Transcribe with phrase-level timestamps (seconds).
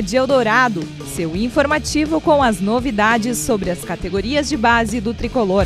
[0.00, 0.82] De Eldorado,
[1.14, 5.64] seu informativo com as novidades sobre as categorias de base do tricolor.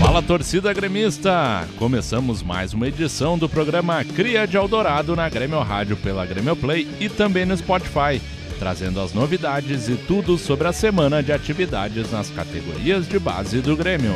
[0.00, 1.66] Fala torcida gremista!
[1.78, 6.88] Começamos mais uma edição do programa Cria de Eldorado na Grêmio Rádio pela Grêmio Play
[7.00, 8.20] e também no Spotify,
[8.58, 13.76] trazendo as novidades e tudo sobre a semana de atividades nas categorias de base do
[13.76, 14.14] Grêmio.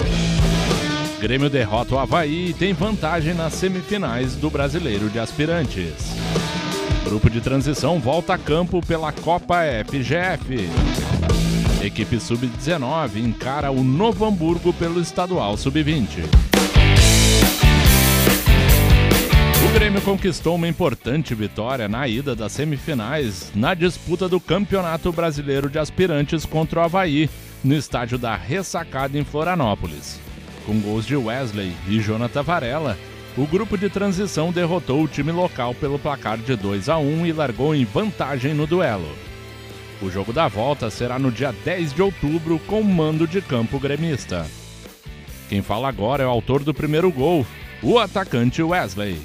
[1.21, 6.15] Grêmio derrota o Havaí e tem vantagem nas semifinais do Brasileiro de Aspirantes.
[7.05, 10.69] Grupo de transição volta a campo pela Copa FGF.
[11.85, 16.25] Equipe Sub-19 encara o Novo Hamburgo pelo Estadual Sub-20.
[19.65, 25.69] O Grêmio conquistou uma importante vitória na ida das semifinais na disputa do Campeonato Brasileiro
[25.69, 27.29] de Aspirantes contra o Havaí,
[27.63, 30.19] no estádio da Ressacada em Florianópolis.
[30.65, 32.97] Com gols de Wesley e Jonathan Varela,
[33.39, 37.33] o grupo de transição derrotou o time local pelo placar de 2 a 1 e
[37.33, 39.09] largou em vantagem no duelo.
[40.03, 44.45] O jogo da volta será no dia 10 de outubro com mando de campo gremista.
[45.49, 47.47] Quem fala agora é o autor do primeiro gol,
[47.81, 49.23] o atacante Wesley.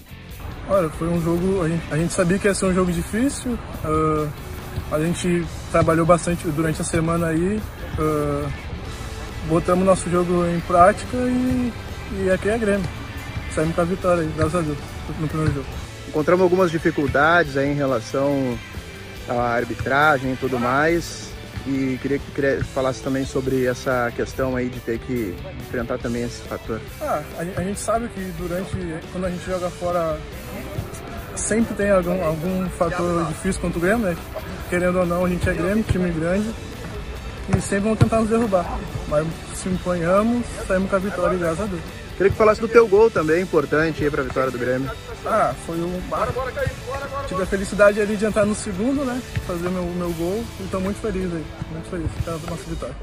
[0.69, 1.63] Olha, foi um jogo.
[1.63, 3.57] A gente, a gente sabia que ia ser um jogo difícil.
[3.83, 4.29] Uh,
[4.91, 7.59] a gente trabalhou bastante durante a semana aí.
[7.97, 8.47] Uh,
[9.49, 11.73] botamos nosso jogo em prática e,
[12.23, 13.02] e aqui é Grêmio.
[13.55, 14.77] Saímos com a vitória graças a Deus,
[15.19, 15.67] no primeiro jogo.
[16.07, 18.57] Encontramos algumas dificuldades aí em relação
[19.29, 21.31] à arbitragem e tudo mais.
[21.65, 26.41] E queria que falasse também sobre essa questão aí de ter que enfrentar também esse
[26.41, 26.81] fator.
[26.99, 28.75] Ah, a, a gente sabe que durante,
[29.11, 30.19] quando a gente joga fora,
[31.35, 34.17] sempre tem algum, algum fator difícil contra o Grêmio, né?
[34.69, 36.53] Querendo ou não, a gente é Grêmio, time grande
[37.49, 38.79] e sempre vão tentar nos derrubar.
[39.07, 41.81] Mas se empanhamos, saímos com a vitória, graças a Deus.
[42.15, 44.89] Queria que falasse do teu gol também, importante aí para a vitória do Grêmio.
[45.25, 45.99] Ah, foi um.
[47.27, 49.19] Tive a felicidade ali de entrar no segundo, né?
[49.47, 50.43] Fazer meu, meu gol.
[50.59, 51.45] E estou muito feliz aí.
[51.71, 52.95] Muito feliz pela nossa vitória.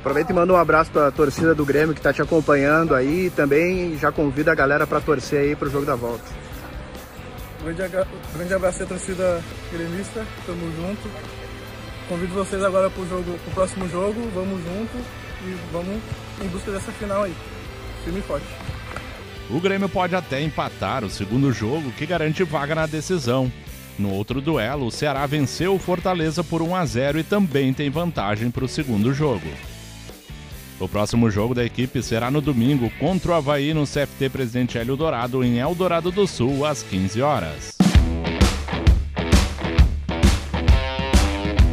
[0.00, 3.26] Aproveita e manda um abraço para a torcida do Grêmio que está te acompanhando aí.
[3.26, 6.24] E também já convida a galera para torcer aí para o jogo da volta.
[7.62, 7.82] Grande,
[8.34, 10.24] grande abraço à torcida gremista.
[10.46, 11.08] Tamo junto.
[12.08, 14.20] Convido vocês agora para o próximo jogo.
[14.34, 14.96] Vamos junto
[15.44, 16.00] e vamos
[16.42, 17.34] em busca dessa final aí.
[18.04, 18.46] Firme e forte.
[19.50, 23.52] O Grêmio pode até empatar o segundo jogo, que garante vaga na decisão.
[23.98, 27.90] No outro duelo, o Ceará venceu o Fortaleza por 1 a 0 e também tem
[27.90, 29.48] vantagem para o segundo jogo.
[30.80, 34.96] O próximo jogo da equipe será no domingo contra o Havaí no CFT Presidente Hélio
[34.96, 37.81] Dourado, em Eldorado do Sul, às 15 horas.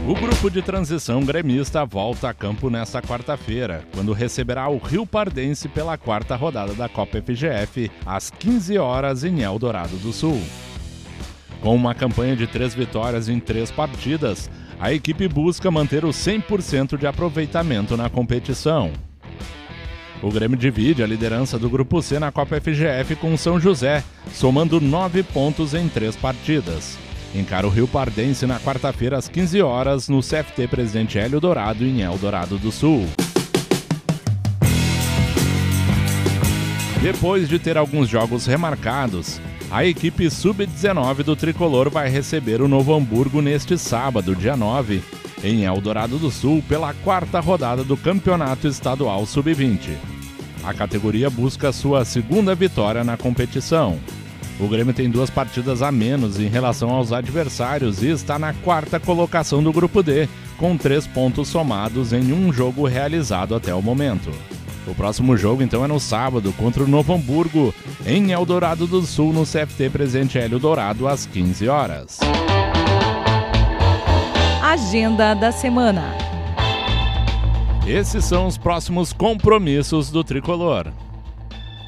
[0.10, 5.70] O grupo de transição gremista volta a campo nesta quarta-feira, quando receberá o Rio Pardense
[5.70, 10.42] pela quarta rodada da Copa FGF, às 15 horas em Eldorado do Sul.
[11.62, 14.50] Com uma campanha de três vitórias em três partidas,
[14.80, 18.92] a equipe busca manter o 100% de aproveitamento na competição.
[20.24, 24.04] O Grêmio divide a liderança do Grupo C na Copa FGF com São José,
[24.34, 26.98] somando nove pontos em três partidas
[27.34, 32.02] encara o Rio Pardense na quarta-feira às 15 horas no CFT Presidente Hélio Dourado em
[32.02, 33.08] Eldorado do Sul.
[37.02, 39.40] Depois de ter alguns jogos remarcados,
[39.72, 45.02] a equipe sub-19 do tricolor vai receber o Novo Hamburgo neste sábado, dia 9,
[45.44, 49.96] em Eldorado do Sul, pela quarta rodada do Campeonato Estadual Sub-20.
[50.64, 53.98] A categoria busca sua segunda vitória na competição.
[54.60, 59.00] O Grêmio tem duas partidas a menos em relação aos adversários e está na quarta
[59.00, 60.28] colocação do Grupo D,
[60.58, 64.30] com três pontos somados em um jogo realizado até o momento.
[64.86, 67.74] O próximo jogo então é no sábado contra o Novo Hamburgo,
[68.06, 72.20] em Eldorado do Sul, no CFT Presente Hélio Dourado, às 15 horas.
[74.62, 76.04] Agenda da semana.
[77.88, 80.92] Esses são os próximos compromissos do tricolor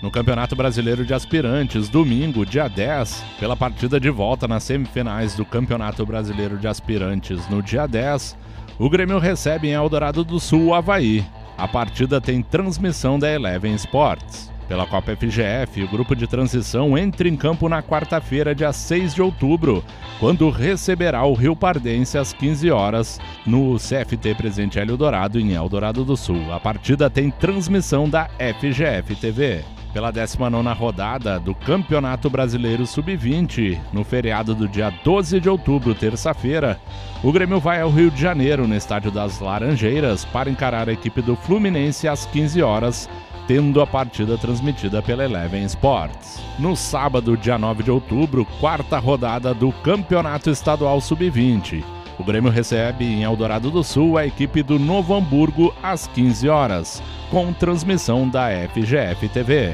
[0.02, 5.46] no Campeonato Brasileiro de Aspirantes, domingo, dia 10, pela partida de volta nas semifinais do
[5.46, 8.36] Campeonato Brasileiro de Aspirantes no dia 10,
[8.80, 11.24] o Grêmio recebe em Eldorado do Sul o Havaí.
[11.56, 14.50] A partida tem transmissão da Eleven Sports.
[14.68, 19.22] Pela Copa FGF, o grupo de transição entra em campo na quarta-feira, dia 6 de
[19.22, 19.84] outubro,
[20.18, 26.06] quando receberá o Rio Pardense às 15 horas no CFT Presidente Hélio Dourado, em Eldorado
[26.06, 26.52] do Sul.
[26.54, 29.62] A partida tem transmissão da FGF TV
[29.94, 36.80] pela 19ª rodada do Campeonato Brasileiro Sub-20, no feriado do dia 12 de outubro, terça-feira,
[37.24, 41.22] o Grêmio vai ao Rio de Janeiro, no Estádio das Laranjeiras, para encarar a equipe
[41.22, 43.10] do Fluminense às 15 horas,
[43.48, 46.42] tendo a partida transmitida pela Eleven Sports.
[46.58, 51.84] No sábado, dia 9 de outubro, quarta rodada do Campeonato Estadual Sub-20.
[52.22, 57.02] O Grêmio recebe em Eldorado do Sul a equipe do Novo Hamburgo às 15 horas,
[57.32, 59.74] com transmissão da FGF TV.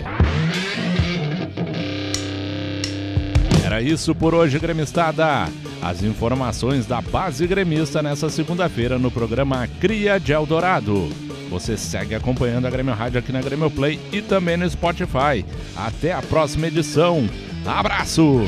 [3.66, 5.50] Era isso por hoje, gremistada.
[5.82, 11.10] As informações da base gremista nessa segunda-feira no programa Cria de Eldorado.
[11.50, 15.44] Você segue acompanhando a Grêmio Rádio aqui na Grêmio Play e também no Spotify.
[15.76, 17.28] Até a próxima edição.
[17.66, 18.40] Abraço!